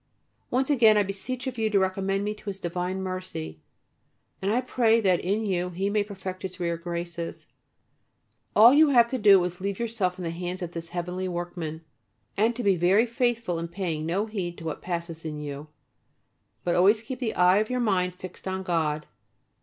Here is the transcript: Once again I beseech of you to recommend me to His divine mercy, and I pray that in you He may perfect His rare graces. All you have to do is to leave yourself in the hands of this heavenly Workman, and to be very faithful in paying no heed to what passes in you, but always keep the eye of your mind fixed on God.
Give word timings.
Once 0.49 0.71
again 0.71 0.97
I 0.97 1.03
beseech 1.03 1.45
of 1.45 1.59
you 1.59 1.69
to 1.69 1.77
recommend 1.77 2.23
me 2.23 2.33
to 2.33 2.45
His 2.49 2.59
divine 2.59 3.03
mercy, 3.03 3.61
and 4.41 4.51
I 4.51 4.59
pray 4.61 4.99
that 4.99 5.19
in 5.19 5.45
you 5.45 5.69
He 5.69 5.91
may 5.91 6.03
perfect 6.03 6.41
His 6.41 6.59
rare 6.59 6.75
graces. 6.75 7.45
All 8.55 8.73
you 8.73 8.87
have 8.89 9.05
to 9.09 9.19
do 9.19 9.43
is 9.43 9.57
to 9.57 9.63
leave 9.63 9.77
yourself 9.79 10.17
in 10.17 10.23
the 10.23 10.31
hands 10.31 10.63
of 10.63 10.71
this 10.71 10.89
heavenly 10.89 11.27
Workman, 11.27 11.85
and 12.35 12.55
to 12.55 12.63
be 12.63 12.75
very 12.75 13.05
faithful 13.05 13.59
in 13.59 13.67
paying 13.67 14.07
no 14.07 14.25
heed 14.25 14.57
to 14.57 14.65
what 14.65 14.81
passes 14.81 15.23
in 15.23 15.37
you, 15.39 15.67
but 16.63 16.73
always 16.73 17.03
keep 17.03 17.19
the 17.19 17.35
eye 17.35 17.57
of 17.57 17.69
your 17.69 17.79
mind 17.79 18.15
fixed 18.15 18.47
on 18.47 18.63
God. 18.63 19.05